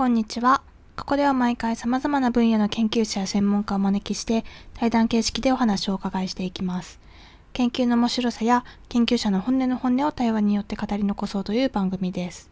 [0.00, 0.62] こんにちは。
[0.96, 6.98] ここでは毎回様々な分野の研究者や専門家をお招きして対談形式でお話をお伺いしていきます。
[7.52, 12.48] 研究の面白さや研究者の本音の本音を対話によって語り残そうという番組です。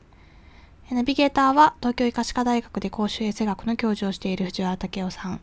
[0.90, 5.40] ナビゲーターは東京医科歯科大学で公衆衛生学の教授をしている藤原武雄さん。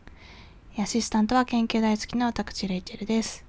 [0.78, 3.44] アシスタントは研究大好きな私レイチェルです。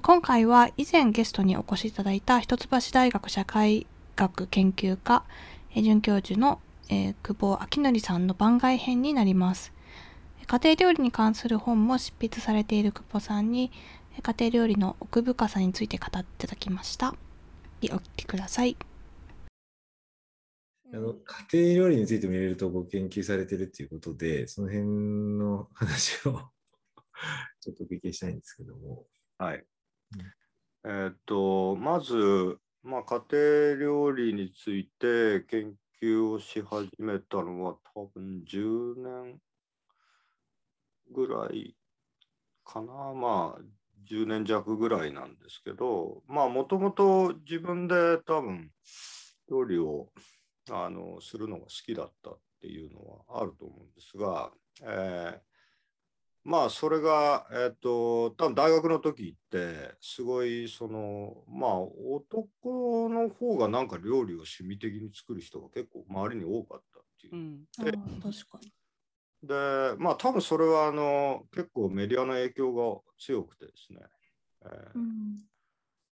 [0.00, 5.22] 今回は以前ゲストにお越しいただいた一橋大学社会学研究科
[5.74, 9.72] 准教授のえー、久保明則さんの番外編になります。
[10.46, 13.70] 家庭料理に関する本も執筆されている久保さんに
[14.22, 17.14] 家庭料理の奥深さについて語っていただきました。
[17.82, 18.76] お聞きください。
[20.90, 21.12] あの
[21.52, 24.86] 家庭料理についてもいろいろとご研究されてるということで、その辺
[25.38, 26.40] の話を
[27.60, 29.06] ちょっとお聞きしたいんですけども。
[29.36, 29.66] はい。
[30.84, 39.40] うん、えー、っと、まず、まあ、家庭料理について研究をし始めたのは多分10年
[41.12, 41.76] ぐらい
[42.64, 43.12] かな。
[43.14, 43.62] まあ、
[44.10, 48.70] 10年弱ぐらいなんですけど、まあ、もともと自分で多分
[49.50, 50.08] 料理を
[50.70, 54.50] あのするのが好きだったっていうのはあると思うんですが、
[54.82, 55.40] えー、
[56.44, 61.70] まあそれが、えっ、ー、と多分大学の時ってすごいそのまあ
[63.70, 67.34] なんか料理を趣味的に作る人が結構周りに多かったっていう。
[67.34, 67.92] うん、で
[68.22, 68.72] 確かに。
[69.42, 69.54] で
[69.98, 74.00] まあ多分それはあの結構メディアの影響が強くてですね、
[74.64, 75.38] えーうん、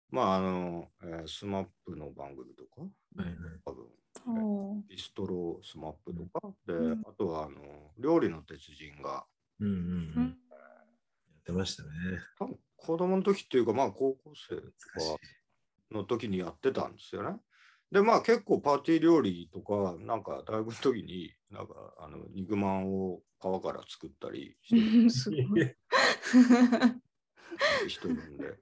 [0.09, 9.23] まああの、えー、スマップの番組とか、はいはい、多分ビストロスマップとかで、うん、あとはあの料理の鉄人が、
[9.59, 10.31] うんうんうん、や
[11.39, 11.89] ってましたね。
[12.39, 14.71] 多分子供の時っていうかまあ高校生とか
[15.91, 17.37] の時にやってたんですよね。
[17.91, 25.77] でまあ結構パーティー料理とかなんか大学の時になんかあの肉まんを皮から作ったりして
[27.87, 28.59] 人んで。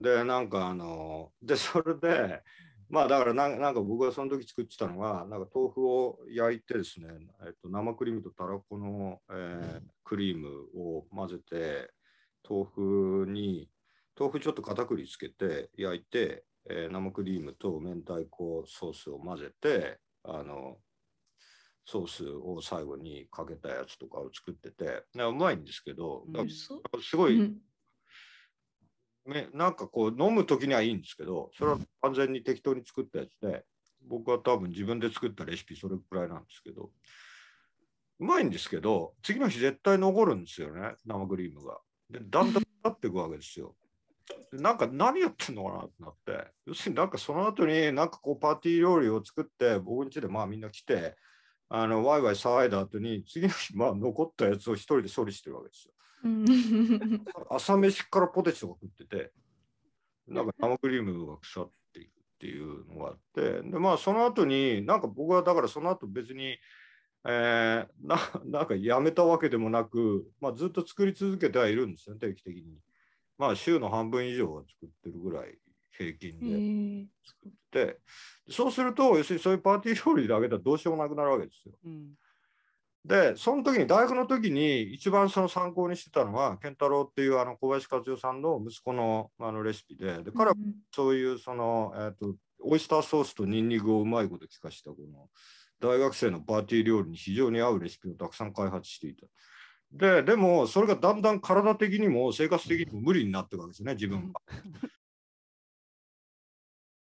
[0.00, 2.42] でなんかあのでそれで
[2.88, 7.08] まあだからなんか僕がその時作ってたのがなんか豆腐を焼いてですね、
[7.46, 11.90] えっと、生クリームとたらこの、えー、クリームを混ぜて
[12.48, 13.70] 豆腐に
[14.18, 20.76] 豆腐ちょっと片栗つけて焼いて、えー、生クリームと明太子ソースを混ぜてあの
[21.84, 26.24] ソースを最後にかけたやつとかを作っててうまいんですけど
[27.02, 27.56] すごい、うん
[29.54, 33.64] なんかこう飲む時にはいいんですけどそれは完全に適当に作ったやつで
[34.08, 36.90] 僕は多分自分で作ったレシピそれくらいなんですけど
[38.18, 41.78] うまいんですけど次の日絶対残るんですよね生クリームが。
[42.10, 43.74] でだんだん経っていくわけですよ。
[44.52, 51.16] なんか何やってんのかなってなって要するになんかその後になんかこうパーティー料理を作って僕ん家でまあみんな来て
[51.68, 55.92] あのワイワイ騒いだ後に次の日まあ残ったやつを一人で処理してるわけですよ。
[57.50, 59.32] 朝飯からポテチとか食ってて
[60.28, 66.58] なんか生クリームが腐っていくっていうのがあってでまあその後になんか僕はだからその後別に、
[67.26, 72.78] えー、な なんかやめたわけでもなく、まあ、ずっと作り続けてはいるんですよ定期的に。
[73.42, 75.58] まあ週の半分以上は作ってるぐらい
[75.90, 77.98] 平均で作って
[78.48, 81.74] そうすると要するにそういうパーティー料理だけではどうしようもなくなるわけですよ。
[81.84, 82.10] うん
[83.04, 90.54] で、その時に、大学の時に一番その参考にしてたのは、健太郎っていうあの小林克代さんの息子のあのレシピで、で彼は
[90.94, 95.28] そういうその、えーと、オイスターソースとニンニクをうまいこと効かしたこの
[95.80, 99.26] 大学生のパーティー料理に非常に合うレシピをたくさん開発していた。
[99.92, 104.40] で、でもそれがだんだん体的にも生活的にも無理になっていくわけですね、自分が。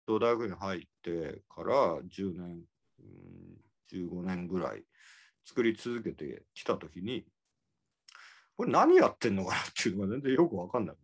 [0.07, 2.63] 大学に入ってから10年、
[3.91, 4.83] 15年ぐらい。
[5.49, 7.25] 作り続けてきた時に
[8.55, 10.97] これ何やってんのかなっていうのが全然よく分かんなく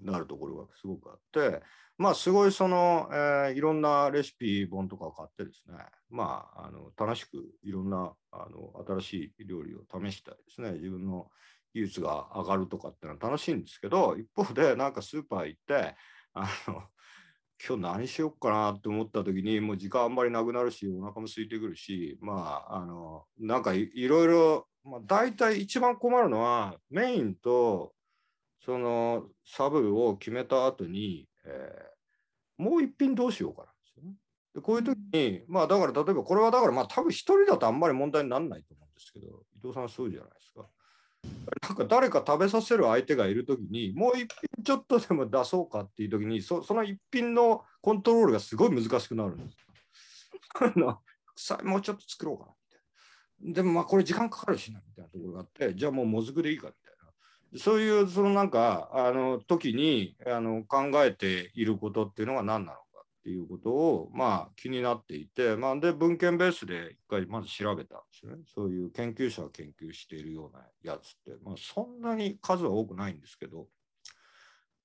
[0.00, 1.60] なるところがすごくあって
[1.98, 5.74] まあすごいその、えー、いろんなレシピ本とかを買ってですね。
[6.08, 10.72] まああの楽しくいろんなあの新しい料理を試したりですね。
[10.72, 11.26] 自分の
[11.74, 15.96] 技術が上がるとかっていうのは楽しいんですけど一方でなんかスーパー行って
[16.34, 16.82] あの
[17.66, 27.92] 今日何しようかなって思った時にもう時間あんまりなくなるしお腹も空いてくるしまああのなんかいろいろ、まあ、大体一番困るのはメインと
[28.64, 34.14] そのサブを決めた後に、えー、もう一品どうしようかなんですよね。
[34.54, 40.68] でこういう時にまあだから例えばこれはだからまあ多分一人だとあんまり問題にならないと思うんですけど伊藤さんそうじゃないですか。
[41.68, 49.68] なんか誰か食べさせる相手がいるときにもう一品ちょっとでも出そうかっていうときにそその一品のコントロールがすごい難しくなるんです。
[51.64, 52.52] もうちょっと作ろうかな
[53.40, 56.87] でもまあこれ時間かかるしなみたいなところがあってじゃあもうもずくでいいかみたいな
[57.56, 68.42] そういうそのなんかあの時にあの考えていることっていうのが何なのかっていうことをまあ気になっていて、まあ、で文献ベースで一回まず調べたんですよね。
[68.54, 73.66] そういう研究者が研究しているようなやつって、まあ、そんなに数は多くないんですけど。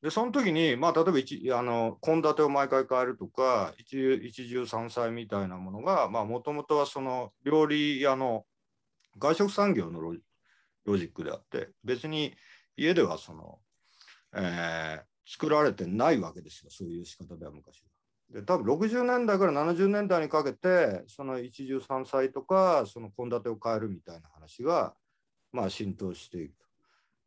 [0.02, 8.44] でその時に、まあ、例えば一あの献立を毎回変えるとか一一汁三菜みたいなものがもともとはその料理屋の
[9.18, 10.14] 外食産業のロ
[10.86, 12.36] ロジックであって別に
[12.76, 13.60] 家ではその、
[14.34, 17.90] えー、作られてないわけですよそういう仕方では昔は。
[18.40, 24.96] で多分60年代から70年代にかけてその一汁三菜とかその献立を変えるみたいな話が
[25.52, 26.54] まあ浸透していく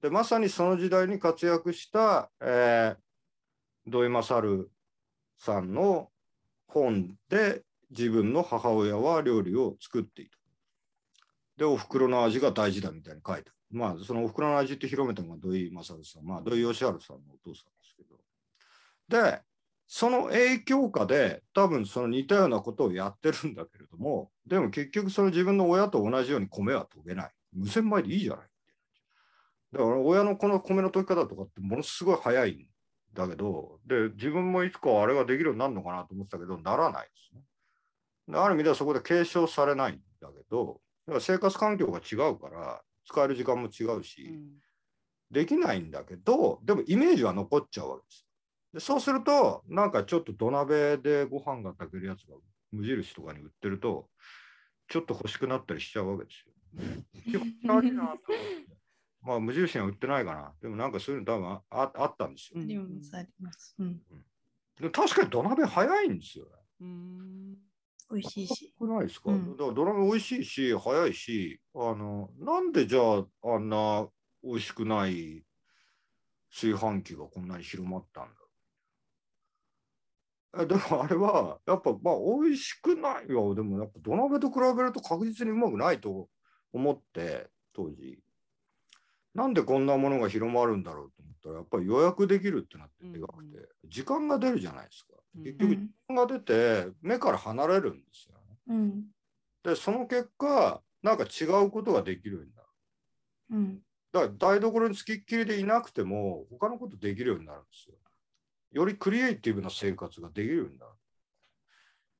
[0.02, 4.69] でまさにその時代に活躍した、えー、土井勝
[5.38, 6.10] さんの
[6.66, 10.37] 本で自分の母親は料理を作っていた。
[11.56, 18.16] で、お袋の味が大事だみたいに書いてまあ、そのお袋の味って広めたのが土井勝さん、まあ、土井善治さんのお父さんですけど。
[19.08, 19.40] で、
[19.88, 27.30] その影響下で多分その似たようなことをやってるんだけれども、でも結局その自分の親と同じように米は研げない。
[27.52, 28.46] 無洗米でいいじゃない。
[29.72, 32.66] だから親のこの米の研ぎ方とかってものすごい早いん
[33.14, 37.42] だけど、で、自分もいつかあれができるようになるのかなと思ってたけど、ならないですね。
[38.38, 44.48] ある意味ではそこで継承されないんだけど、だから生活環境が違うから、使える時間も違うし、うん、
[45.30, 48.26] できないんだけど、でもイメージは残っちゃうわけです。
[48.74, 52.34] でそうすると、なんかちょっと土鍋でご飯が炊けるやつが
[52.72, 54.08] 無印とかに売ってると、
[54.88, 56.52] ちょっと欲しくなったりしちゃうわけですよ。
[57.24, 58.26] 気持ち悪いなと思って。
[59.22, 60.54] まあ無印には売ってないかな。
[60.60, 62.64] でもなんかそういうの多分ああったんですよ。
[62.64, 63.74] でもあります。
[63.78, 64.02] うん、
[64.80, 66.50] で確かに土鍋早いんですよね。
[68.10, 68.74] うん美味しいし。
[68.80, 74.08] ないですか、うん、だから土鍋美味しいし、早いし、あの、なんでじゃああんな
[74.42, 75.44] 美味しくない
[76.50, 78.28] 炊飯器がこんなに広まったん
[80.54, 80.62] だ？
[80.62, 83.54] えでもあれは、やっぱまあ美味しくないよ。
[83.54, 86.28] でもやっぱ土鍋と比べると確実にうまくないと
[86.72, 88.22] 思って、当時。
[89.36, 95.12] なんでこんなものが広まるんだろうと思ったらやっぱり予約できるってなってでかくて、時間が出るじゃないですか。
[95.44, 99.04] 結局時間が出て目から離れるんですよね、うん、
[99.62, 102.68] でその結果なんか違うことができるようになる、
[103.50, 103.78] うん、
[104.12, 107.96] だから台所につきっきりでいなくても他のことできるようになるんですよ。
[108.72, 110.92] よりクリエイティブな生活ができるようになる。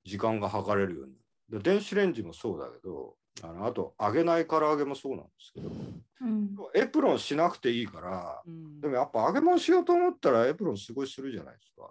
[0.05, 1.15] 時間が計れるように
[1.49, 5.71] で電子レンジもそうだけどあのあと揚げない唐揚げもそうなんですけど、
[6.23, 11.91] うん、エプロンしなくていいから、うん、でもやっぱ揚げ物しようと思ったらエプロンすごいするじゃないですか。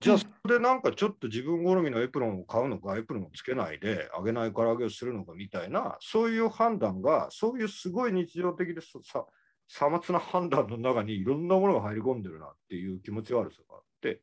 [0.00, 9.24] じゃあそれでなんかちょっと自分好みのエプロンを買うのかエプロンをつけないで揚げない唐揚げをするのかみたいなそういう判断がそういうすごい日常的でさ
[9.68, 14.20] さまつな判断の中にいろんなものが入り込んでるなっていう気持ち悪さがあって、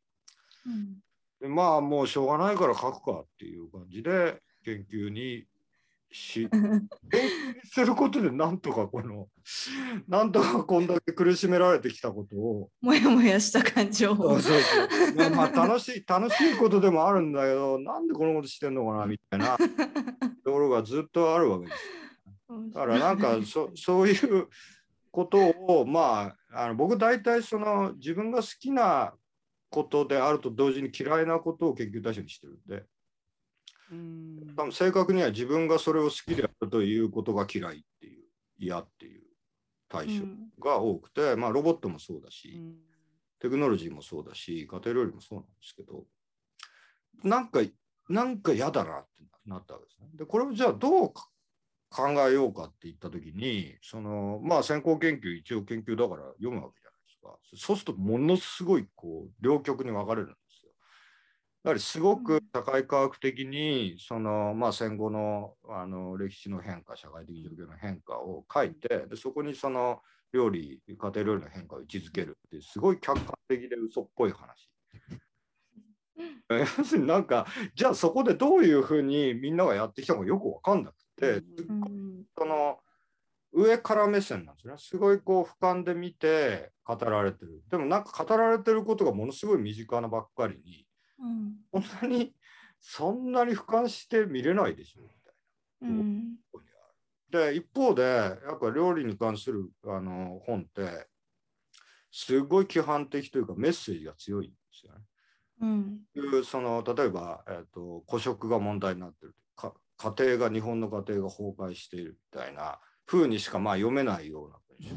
[0.66, 0.98] うん、
[1.40, 5.46] でまあもうしょうがないから書くかっていう感じで研究に
[6.12, 6.48] し、
[7.72, 9.28] することでなんとかこの、
[10.08, 12.70] なんとかこんだけ苦しめられてきたことを。
[12.80, 19.56] もやもやした感情そうそうそうまあ楽しい、楽しいことでもあるんだけど、なんでこのことしてんのかなみたいな
[20.44, 21.78] ところがずっとあるわけです。
[22.72, 24.48] だからなんかそそういう
[25.12, 29.14] ことを、まあ、あの僕大体その自分が好きな
[29.70, 32.84] ことであると同時に嫌いなことを研究対象にしてるんで。
[34.56, 38.24] 多分正確には自分がそれを好きであるということが嫌いっていう
[38.58, 39.22] 嫌っていう
[39.88, 40.24] 対象
[40.60, 42.74] が多くて、うん、まあロボットもそうだし、うん、
[43.40, 46.04] テクノロジーもそうだし家庭料理もそうなんですけど
[47.24, 47.60] なんか
[48.08, 50.08] なんか嫌だなってなったわけですね。
[50.14, 51.12] でこれをじゃあどう
[51.90, 57.36] 考えようかって言った時にそのまあ先行研究一応研究だから読むわけじゃないですか。
[57.56, 60.36] そうするとものすごいこう両極に分かれる
[61.62, 70.00] やはりすごく社会科学的にその、まあ、戦後のあの歴史の変化社会的状況の変化を書いてでそこにその
[70.32, 74.70] 料理家庭料理の変化を位置づけるってすごい客観的で嘘っぽい話。
[76.48, 81.42] 要するになんかじゃあそこでどういうふうにみんながやってきたのかよく分かんなくて、
[82.36, 82.78] その
[83.52, 84.74] 上から目線なんですね。
[84.78, 87.62] すごいこう俯瞰で見て語られてる。
[87.70, 90.86] でもなんか語られてることがものすごい身近なばっかりに
[91.72, 92.34] うん、そんなに
[92.80, 95.30] そんなに俯瞰して見れないでしょみた
[95.86, 95.88] いな。
[95.88, 96.36] うん、
[97.30, 101.06] で一方でやっぱ料理に関するあの本って
[102.10, 105.00] すごい規範的というかメッセージが強いんですよね。
[105.62, 105.66] う
[106.40, 114.94] ん、その例えば、えーと、孤食が問題になってるか家庭が日本の家庭が崩壊しているみたいな風にしかまあ読めないような文章。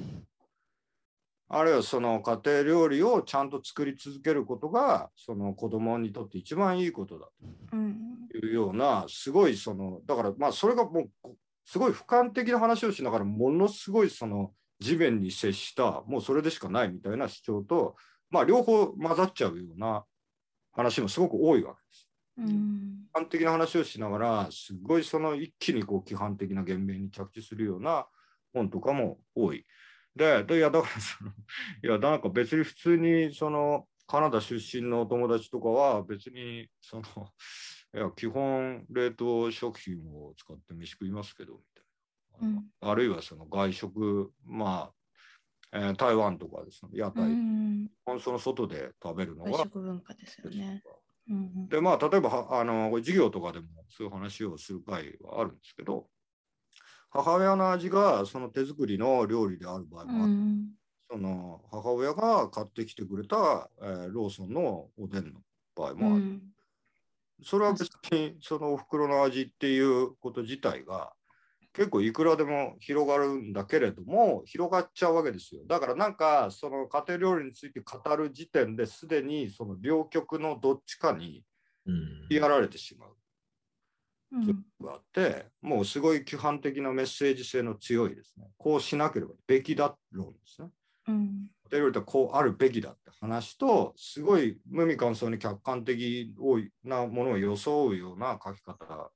[1.55, 7.27] あるいはその家庭料理をちゃんと作り続けることがその子供にとって一番いいことだ
[7.71, 11.29] うんというようなすごいそのだからまあそれがもう
[11.65, 17.95] すごい俯瞰的な話をしながらものすごいその地面に接したもうそれでしかないみたいな主張と
[18.29, 20.03] まあ両方混ざっちゃうような
[20.71, 22.09] 話もすごく多いわけです。
[22.39, 28.07] うん批判的な話をしながらすごいその一気にこう規範的な言命に着地するような
[28.53, 29.65] 本とかも多い。
[30.15, 31.33] で、でいやだからそのい
[31.87, 37.03] やなんか別に普通にそのカナダ出身のお友達とかは別にその
[37.95, 41.83] いや基本冷凍食品を使って飯食いますけどみたい
[42.41, 42.47] な。
[42.47, 42.65] うん。
[42.81, 44.91] あるいはその外食ま
[45.71, 47.89] あ、えー台湾とかですね屋う台、ん
[48.19, 50.81] その外で食べるの外が食文化ですよね。
[51.29, 56.07] うんでまあ例えばはあの授業とかでもそういう話をする会はあるんですけど
[57.13, 60.77] 母親の味がその手作りの料理である場合うもある、ん。
[61.11, 65.41] その母親が買ってきてくれた、えーローソンのおでんの
[65.75, 66.53] 場合うもある、ん。
[67.43, 71.13] それは別にそのお袋の味っていうこと自体が
[71.73, 75.63] 結構いくらでも広がるんだけれども広がっちゃうわけですよ。
[75.67, 81.43] だからなんかその家庭料理について語る時点ですでにその両極のどっちかに
[81.85, 82.29] うん。
[82.29, 83.09] やられてしまう。
[83.09, 83.22] うん
[84.81, 88.45] があってもうすごい規範的なメッセージ性の強いですね。
[88.57, 90.69] こうしなければべきだ論ですね。
[91.07, 91.47] うん。
[91.71, 96.33] 家庭料理とこうあるべきだって話とすごい無味乾燥に客観的
[96.83, 99.11] なものを装うような書き方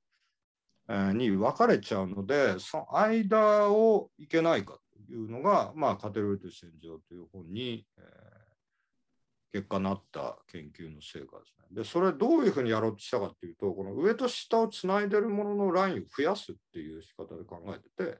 [0.88, 8.37] えーに分かれちゃうのでその間をいけないかというのが、まあ、家庭料理と戦場という本に、えー
[9.52, 11.66] 結果なった研究の成果ですね。
[11.70, 18.18] でそれどういうふうにやろうとしたかっていうとこの上と下をつないでるもののラインを増やすっていう仕方で考えてて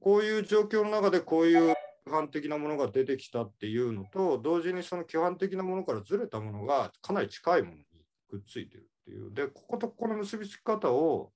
[0.00, 1.76] こういう状況の中でこういう規
[2.10, 7.84] 範的なものが出てきたっていうのと同時にその規範的なものからずれたものがかなり近いものに
[8.28, 11.32] くっついてるっていうでこことここの結びつき方を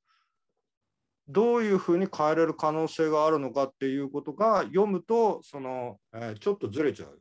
[1.28, 7.18] どういうふうに変えれる可能性があるのかっていうことが読むとその、えーちょっとずれちゃう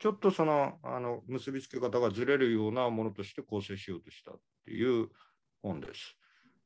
[0.00, 5.08] ちょっとそのあの結びつけ方がずれるようなものとして構成しようとしたっていう
[5.62, 6.16] 本です。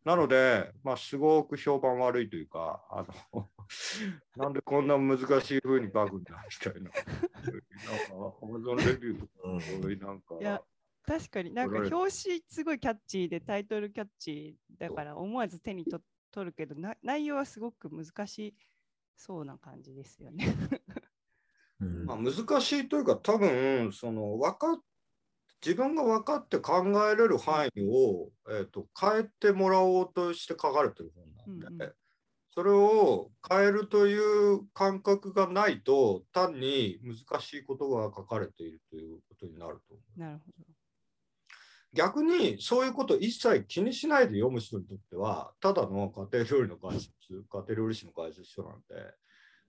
[0.04, 3.48] なので、まあ、すごく評判悪いというか、あの
[4.36, 6.82] なんでこんな難しいふうに書くんだみたいな。
[6.82, 10.62] なんか、アマゾンレビューとか、うんそういうなんか、いや
[11.06, 12.10] 確かになんか表紙
[12.48, 16.00] すごいキャッチーでタイトルキャッチーだから思わず手にと
[16.30, 18.54] 取るけどな内容はすごく難し
[19.16, 20.46] そうな感じですよね。
[21.86, 24.80] うんまあ、難しいというか、多分その分かっ
[25.64, 31.92] 自分が分かって考えれる範囲を、えー、と変えてもらおうとして書かれてる本なんで、うんうん
[32.56, 40.20] それを変えるという感覚がないと単に難しいことが書かれているということになると思う。
[40.20, 40.64] なるほど。
[41.94, 49.14] 逆にそういうことを一切気にしないで読む人にとってはただの家庭料理の解説家庭料理史の解説書なんで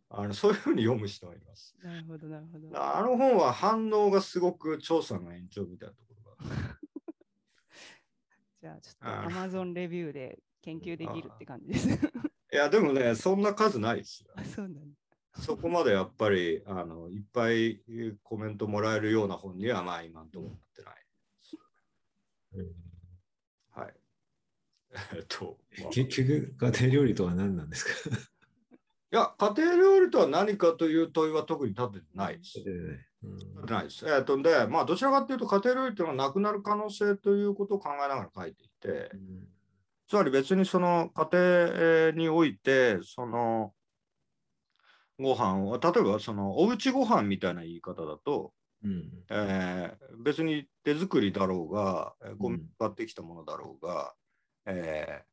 [0.10, 1.76] あのそういうふうに読む人がいます。
[1.84, 2.70] なるほど、なるほど。
[2.74, 6.56] あの本は反応がすごく調査の延長みたいなところが。
[8.62, 11.90] じゃあちょっと Amazon レビューで研究できるって感じです。
[12.54, 14.32] いやでもねそんな数ないですよ。
[14.38, 14.98] あ、そうなんだ。
[15.42, 17.82] そこまでやっぱりあのいっぱい
[18.24, 21.06] コメントもらえるような本にはまあ今のところなってない。
[22.54, 22.76] うん
[23.72, 23.94] はい。
[25.18, 28.18] えっと、まあい結局、家庭料理とは何なんですか？
[29.12, 32.60] や家庭料理とは何かという問いは特に立ててないです。
[32.66, 34.08] うんないです。
[34.08, 39.12] えっとで、まあ、どちらかというと家庭料理というのはなくなる可能性ということを考えながら書いていて、
[40.08, 43.74] つまり別にその家庭において、その
[45.18, 54.14] ご飯を、例えばそのおうちご飯みたいな言い方だと、うんえー別に手作りだろうが、えーゴミうん買ってきたものだろうが、
[54.66, 55.26] えー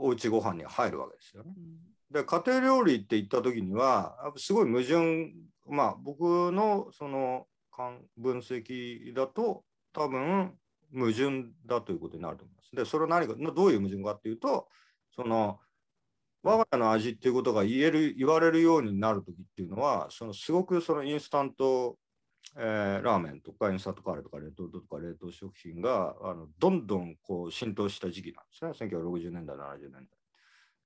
[0.00, 1.52] おうちご飯に入るわけですよね。
[1.56, 5.32] うんで家庭料理って言った時にはすごい矛盾
[5.68, 7.46] まあ僕のその
[8.16, 9.62] 分析だと
[9.92, 10.54] 多分
[10.92, 12.74] 矛盾だということになると思います。
[12.74, 14.68] でそれは何かどういう矛盾かっていうと
[15.14, 15.58] その
[16.42, 21.98] 我が家の味っていうことが言える言われるようになる時っていうのはそのすごくそのインスタント、
[22.56, 30.06] えーラーメンとかインスタントカレーとか冷凍とか冷凍食品があのどんどんこう浸透した時期なんですね1960年代70年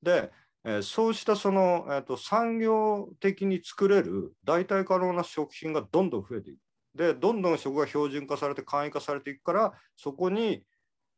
[0.02, 0.22] 代。
[0.22, 0.32] で
[0.64, 6.58] えーそうしたその、えー、と産業的に作れる代替可能な食品がどんどん増えていく。
[6.94, 10.62] でどんどん食が標準化されて簡易化されていくからそこに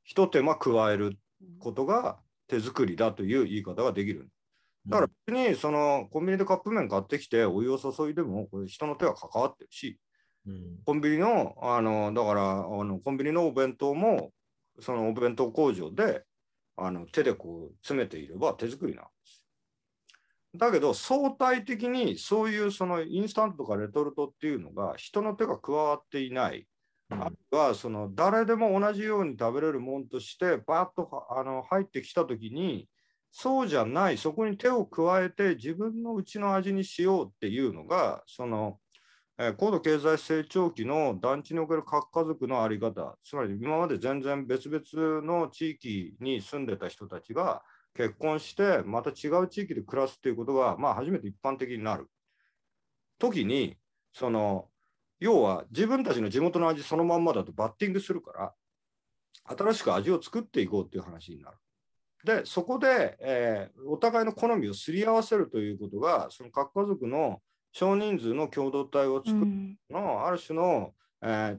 [0.04, 1.18] 一手間加える
[1.58, 4.28] ことが手作りだという言い方ができる。
[4.86, 9.98] だから別にそのコンビニでカップ麺買ってきてお湯を注いでもこれ人の手が関わってるし
[10.46, 14.30] うんコンビニのあのだからあのコンビニのお弁当も
[14.80, 16.22] そのお弁当工場で
[16.76, 19.44] あの手でこう詰めていれば手作りなんです。
[20.56, 26.66] だけど相対的にそういうそのインスタントとかレトルトっていうのが人の手が加わっていない
[27.10, 32.88] あるいはその誰でも同じように食べれるもんとしてバーッとはあの入ってきた時に
[33.32, 38.83] そうじゃないそこに手を加えて自分のうちの味にしようっていうのがその、えー
[39.56, 47.62] 高度経済成長期の団地における核家族のあり方つまり今まで全然別々の地域に住んでた人たちが
[47.94, 52.08] 結婚してまた違う地域で暮らすっていうことが、まあ、初めて一般的になる
[53.18, 53.76] 時に
[54.12, 54.68] その
[55.18, 58.52] 要は自分たちの地元の味そのまんまだとバッティングするから
[59.56, 61.56] 新しく味を作っていこうっていう話になる。
[62.24, 67.42] でそこで、えーお互いの好みをすり合わせるということがその核家族の
[67.74, 69.76] 少人数の共同体を作るうん。
[69.90, 71.58] の、ある種の、え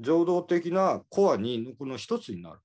[0.00, 2.58] 情動的なコアにこの一つになる。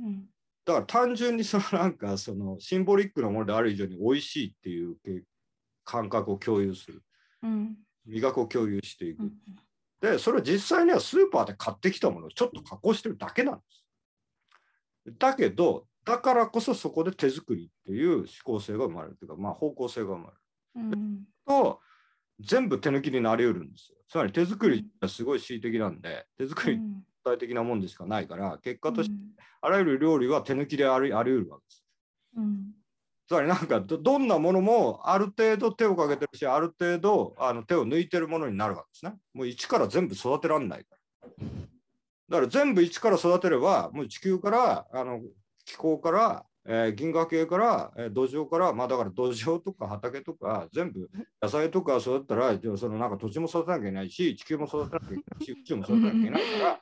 [0.00, 0.26] うん。
[0.64, 5.22] だから単純にそのなんかそのシンボリックなものである以上に美味しいっていうけ
[5.84, 7.02] 感覚を共有する。
[7.42, 7.76] うん。
[8.06, 9.32] 味覚を共有していく、うん
[10.00, 13.84] でそれは実際にはスーパーで買ってきたものをちょっと加工してるだけなんです。
[15.18, 20.88] だけどだからこそそこで手作りっていう思考性が生まれるというか、まあ、方向性が生まれる。
[20.88, 21.24] うん。
[21.46, 21.80] と
[22.40, 23.98] 全部手抜きになりうるんですよ。
[24.08, 26.80] つまり手作りはすごい恣意的なんで手作り
[27.22, 29.30] 体的なもんでしかないから結果としてうん
[29.62, 31.84] あらゆる料理は手抜きでありあり得るわけです。
[32.36, 32.72] うん。
[33.28, 39.18] つまりなんかどどんなものもある程度手をかけてるしある程度あの手を抜いてるものになるわけですね。
[39.34, 41.28] もう一から全部育てられないから。
[42.30, 45.20] だから全部一から育てればもう地球からあの
[45.66, 51.10] 気候から、えー銀河系から、えー土壌からまあだから土壌とか畑とか全部
[51.42, 56.80] 野菜とか育てたらそのなんか土地も育てなきゃいけないし地球も育てなきゃいけないし宇宙も育てなきゃいけないから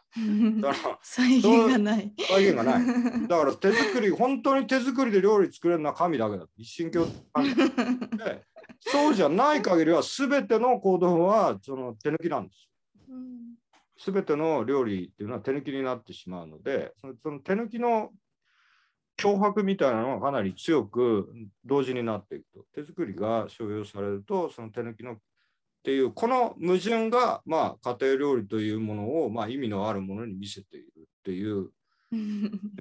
[0.61, 2.13] だから再現がない。
[2.29, 3.29] 再現がない。
[3.29, 6.45] だから手作り、本当に手作りで料理作れるのは神だけだ。
[6.57, 8.43] 一神教神だで
[8.81, 12.69] そうじゃない限りは全ての行動はその手抜きなんです。
[13.09, 13.39] うん
[14.01, 18.11] 全ての料理っていうのは手抜きになってしまうので、そのその手抜きの
[19.19, 21.33] 脅迫みたいなのがかなり強く
[21.65, 22.65] 同時になっていくと。
[22.75, 25.19] 手作りが所有されると、その手抜きのっ
[25.83, 31.71] ていう、この矛盾が、まあ、家庭料理というものを、まあ、意味のあるものに見せているっていう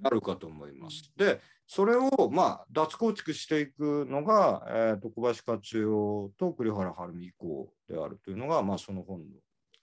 [0.04, 1.12] あるかと思います。
[1.18, 9.26] で、それをまあ脱構築していくのが、えー、と小林克代と栗原はるみ以降であるというのが、まあ、その本の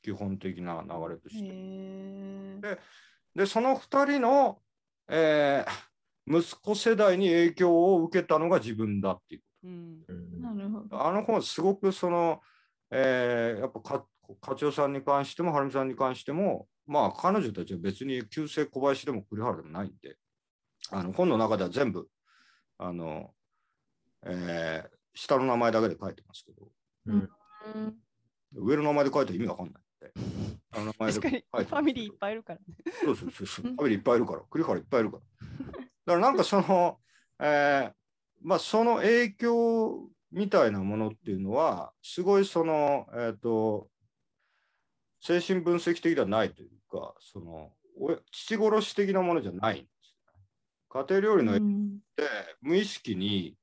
[0.03, 2.79] 基本的な流れとして。
[3.35, 4.61] で、その2人の、
[5.09, 5.94] えー
[6.27, 9.43] 息子世代に影響を受けたのが自分だっていう。
[9.65, 11.07] うんーなるほど。
[11.07, 12.41] あの本、すごくその、
[12.91, 14.07] えーやっぱか
[14.41, 20.17] 課長さんに関しても、はるみさんに関しても、まあ、彼女たちは別に旧姓小林でも栗原でもないんで、
[20.91, 22.09] あの本の中では全部、
[22.79, 23.31] あの、
[24.25, 26.69] えー下の名前だけで書いてますけど、
[27.07, 27.31] うん
[28.57, 30.13] 上の名前で書いたら意味わかんないんで、
[30.73, 32.65] 下の名前で確かにファミリーいっぱいいるからね。
[33.05, 33.65] そうそうそうそう。
[33.67, 35.23] ファミリーいっぱいいるから、栗原いっぱいいるから。
[36.07, 36.99] だからなんかその、
[37.41, 37.93] えー
[38.45, 43.89] まあその影響みたいなものっていうのは、すごいその、えっ、と、
[45.21, 50.15] 精神分析的ではないというか、その、お父殺し的なものじゃないんです。
[50.91, 52.25] 家庭料理の影響うんって
[52.61, 53.57] 無意識に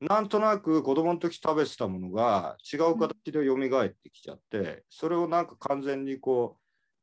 [0.00, 6.59] なんとなく子供の時食べてたものが違う形で蘇ってきちゃって、それをなんか完全にこう、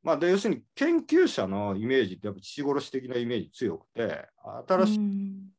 [0.08, 4.26] まあ、で要するに研究者のイメージってやっぱ父殺し的なイメージ強くて
[4.66, 5.50] 新しい、うん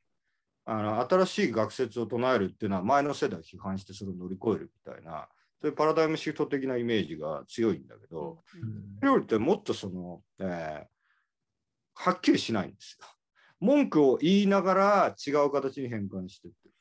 [0.71, 5.27] あの新しい学説を唱えるっていうのは前の世代を批判してそれを乗り越えるみたいな
[5.63, 8.43] そういうパラダイムシフト的なイメージが強いんだけど、
[9.03, 10.87] 料理ってもっとその、えー
[11.95, 13.07] はっきりしないんですよ。
[13.61, 16.75] 文句を言いながら違う形に変換していってる。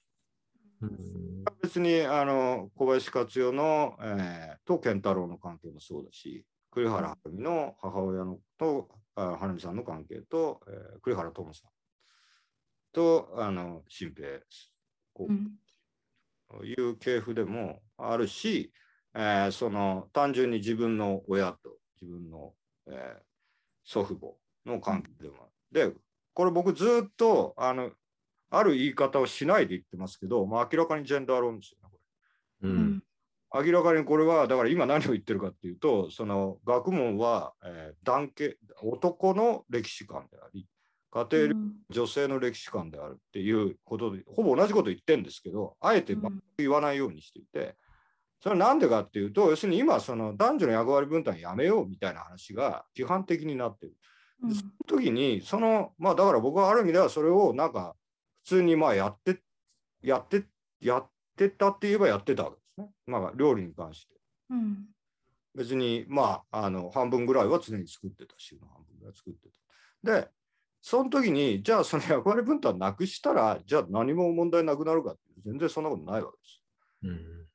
[0.81, 6.45] うん別にあの小林克代の、えーと健太郎の関係もそうだし
[6.77, 11.71] 栗原はるみの母親のとあはるみさんの関係と、えー栗原智さん。
[12.93, 14.39] とあの新平
[15.13, 15.51] こうん。
[16.61, 18.71] ういう系譜でもあるし、
[19.15, 22.53] えーその単純に自分の親と自分の、
[22.87, 23.21] えー
[23.83, 24.35] 祖父母
[24.69, 25.89] の関係でもある。
[25.91, 25.95] で
[26.33, 27.89] これ僕ずっとあの
[28.51, 31.89] ある言い方をしないで言ってますけど、まあ、明らかにジェンダー論ですよね。
[31.89, 31.97] こ
[32.67, 32.69] れ。
[32.69, 33.03] ううんん
[33.53, 40.67] 明らかにこれはだから今何を言ってるかっていうとその学問は、えー男系男の歴史観であり
[41.11, 41.55] 家庭料理
[41.89, 47.75] 女性の歴史観であるっていうことで、ほぼ同じこと言ってるんですけど、あえて全く言わないようにしていて、
[48.41, 53.93] それはなんでかっていうと、要するに今、その男女の役割分担やめようみたいな話が批判的になってる。
[54.43, 54.55] うん。
[54.55, 57.95] その時に、その、まあだから僕はある意味ではそれをなんか
[58.43, 59.41] 普通にまあやって、
[60.03, 60.45] やって、
[60.79, 62.57] やってたって言えばやってたわけ。
[62.57, 62.89] ですね。
[63.05, 64.15] まあ料理に関して。
[64.49, 64.85] うん
[65.55, 69.49] 別にまああの半分ぐらいは常に作ってた週の半分ぐらい作って
[70.03, 70.21] た。
[70.21, 70.29] で
[70.83, 76.61] その時にじゃあその役割分担なくしたらじゃあ何も問題なくなるかって全然そんなことないわけです。
[77.03, 77.47] うん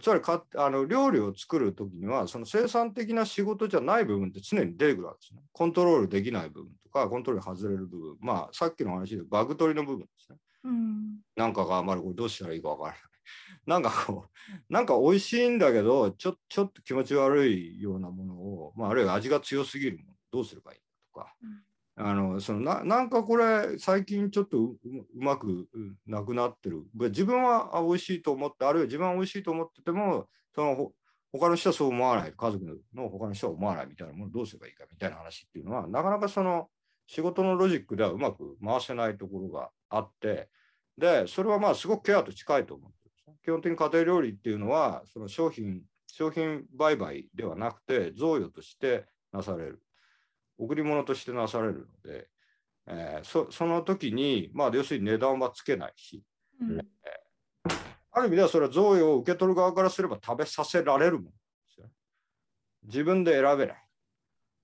[0.00, 5.40] つまりかあの料理を作る時にはその生産的な仕事じゃない部分って常に出てくるわけですね。
[5.52, 10.38] コントロールできない部分とかコントロール外れる部分まあさっきの話でバグ取りの部分ですね。
[10.64, 13.00] うんなんかがあまりこれどうしたらいいかわからない。
[13.66, 20.84] なんかこう、なんか美味しいんだけど、ちょちょっと気持ち悪いようなものを、まあ、あるいは味が強すぎるもの、どうすればいいの
[21.22, 21.36] とか、
[21.98, 26.84] あのそのななんかこれ、最近ちょっとうううまくうんなくなってる。
[26.94, 30.92] 自分はあ美味しいと思って、あるいは自分は美味しいと思ってても、そのほ
[31.32, 36.68] 他の人はそう思わない、家族の他の人は思わないみたいなものをどうすればいいかみたいな話っていうのは、なかなかその
[37.06, 40.48] 仕事のロジックではうまく回せないところがあって、
[40.98, 42.95] で、それはまあすごくケアと近いと思ってるんですね。
[43.46, 49.80] 基本的に家庭料理っていうのは、その商品、商品売買ではなくて、贈与としてなされる。
[50.58, 52.26] 贈り物としてなされるので、
[52.88, 56.24] えーそその時に、まあ、要するに値段はつけないし、
[56.60, 56.86] うん
[58.10, 61.34] ある意味ではそれは贈与を受け取る側からすれば食べさせられるもので
[61.72, 61.92] すよね。
[62.84, 63.76] 自分で選べない。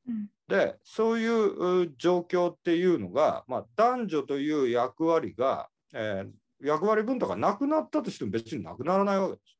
[0.09, 9.59] うんで、そういうう状況っていうのが、まあ、男女という役割が、えー役割分担がなくなったとしても別になくならないわけです。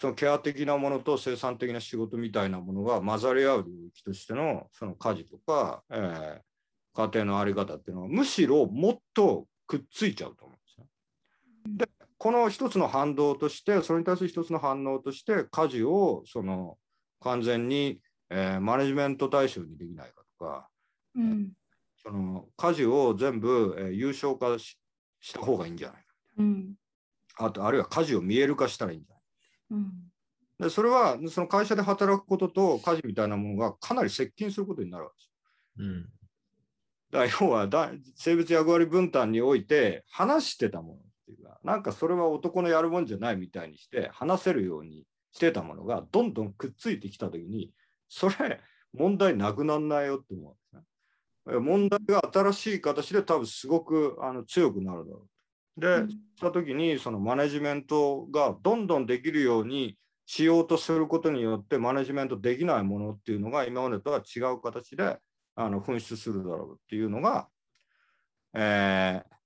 [0.00, 6.40] そのケア的なものと生産的な仕事みたいなものが混ざり合う領域としてのその家事とか、えー
[6.94, 11.86] 家庭の在り方っていうのはむしろもっとくっついちゃうと思うんですよ。
[11.86, 16.76] でこの一つの反動としてそれに対する一つの反応として家事をその
[17.20, 20.68] 完全にえーマネジメント対象にできないかとか、
[21.14, 21.52] うん
[22.02, 24.76] その家事を全部、えー有償化し
[25.20, 26.04] した方がいいんじゃないか。
[26.38, 26.74] うん
[27.40, 29.22] あと、あるいは家事を見える化したらいいんじゃない
[29.70, 29.92] うん
[30.58, 35.30] でそれは、その会社で働くことと家事みたいなものがかなり接近することになるわけです。
[35.78, 36.08] うん
[37.10, 47.72] だから要はだ性別役割分担において話してたものっていうか、なんかそれは男のやるもんじゃないみたいにして話せるようにしてたものがどんどんくっついてきたときに、
[48.08, 48.60] それ
[48.92, 50.82] 問題なくなんないよって思うんですね。
[51.60, 55.26] 問題が新しい形で多分すごくあの強くなるだろ
[55.76, 55.80] う。
[55.80, 65.18] で、うんしたときにそのマネジメントがどんどんできるようにしようとすることによってマネジメントできないものっていうのが今までとは違う形で
[65.56, 67.48] あの噴出するだろうっていうのが、
[68.54, 69.38] えー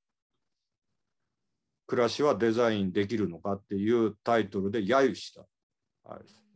[1.93, 5.45] 暮らしはデザインできるのかっていうタイトルで揶揄した。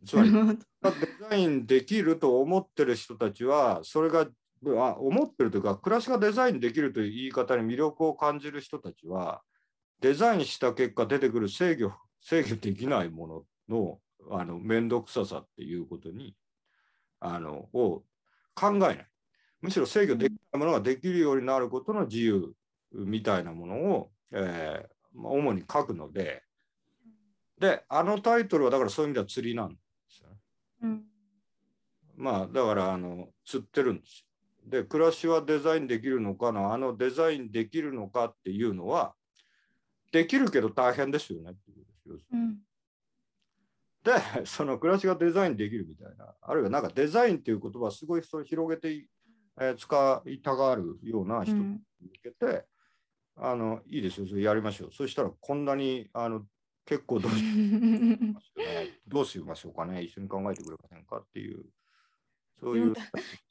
[0.03, 0.31] つまり
[0.81, 4.27] デザインできると思ってる人たちは、それが
[4.65, 9.41] あ思ってるというか、暮らしがデザインできるという言い方に魅力を感じる人たちは、
[10.01, 11.91] デザインした結果出てくる制御
[12.21, 16.35] 制御できないもののあの面倒くささっていうことに
[17.19, 18.03] あのを
[18.53, 19.07] 考えない。
[19.61, 22.53] むしろ制御できないものができるようになることの自由
[22.91, 26.43] みたいなものを、えーまあ、主に書くので、
[27.59, 29.75] で、あのタイトルはだからそういう意味では釣りなんで
[30.09, 30.35] すよね。
[30.83, 31.03] うん
[32.17, 34.26] まあだからあの釣ってるんですよ。
[34.67, 36.73] で暮らしはデザインできるのかな？
[36.73, 39.15] あのデザインできるのかっていうのは
[40.11, 42.17] できるけど大変ですよねっていうですよ。
[42.33, 42.57] うん。
[44.03, 49.07] でその暮らしがデザインできるみたいなあるいはなんかデザインっていう言葉はすごいそれ広げてい、
[49.59, 52.65] えー使いたがるような人にうん向けて、
[53.35, 54.27] あのいいですよ。
[54.27, 54.89] それやりましょう。
[54.93, 56.45] そしたらこんなにあの
[56.85, 57.43] 結構どうし
[59.07, 60.03] どうしましょうかね。
[60.03, 61.65] 一緒に考えてくれませんかっていう
[62.59, 62.83] そういう。
[62.83, 63.01] 読んだ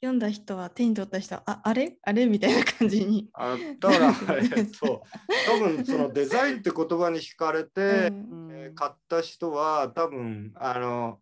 [0.01, 1.97] 読んだ人は手に取った人はああれ？
[2.03, 2.25] あれ？
[2.25, 3.29] みたいな感じに。
[3.33, 5.03] あのだから、えっと、
[5.47, 8.49] 多分そのデザインって言葉に惹かれて、うん。
[8.51, 11.19] えー買った人は多分あの、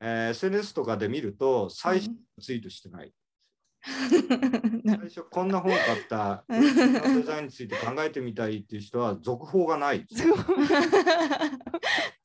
[0.00, 3.12] えー SNS とかで見ると最初ツイートしてない。
[4.84, 10.04] な最初こんな本買ったデザインについて考えてみたいっていう人は続報がない。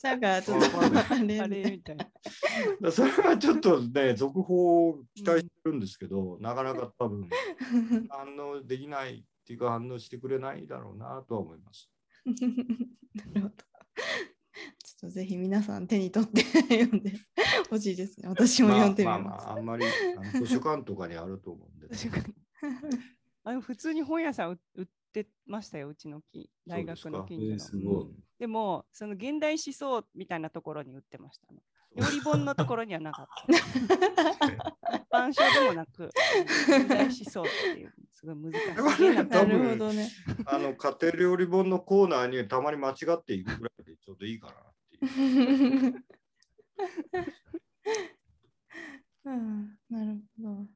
[0.04, 0.90] なんかちょっとあ
[1.20, 2.06] れあれみたいな。
[2.06, 2.20] だか
[2.82, 7.30] らそれはちょっとね続報を期待してるんですけど、なかなか多分
[8.10, 11.90] 反応できないっていうか反応してくれないだろうなとは思います。
[12.26, 13.56] なるほど。
[14.84, 17.14] ちょっとぜひ皆さん手に取って読んで
[17.74, 18.28] ほしいですね。
[18.28, 19.46] 私も読んでみまあます。
[19.48, 22.34] まあまあ、あんまりあの 図書館とかにあると思うんで、図書館
[23.44, 27.52] あの普通に本屋さん売売ってましたよ、うちの木、大学の近所の。
[27.52, 31.62] えーすごいうんでも、その現代思想みたいなところに売ってましたね。
[31.96, 34.98] 料理本のところにはなかった。
[34.98, 36.10] 一般書でもなく、
[36.68, 38.52] 現代思想っていう、すごい難
[38.98, 39.14] しい。
[39.30, 40.10] なるほどね。
[40.46, 46.06] あの家庭料理本のコーナーにたまに間違っていくぐらいでちょうどいいかなっていう。
[49.26, 49.34] ああ
[49.90, 50.68] なるほど。